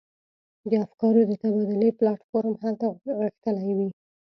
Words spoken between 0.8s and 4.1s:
افکارو د تبادلې پلاټ فورم هلته غښتلی وي.